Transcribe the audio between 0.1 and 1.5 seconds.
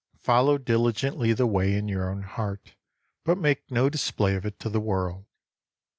Follow diligently the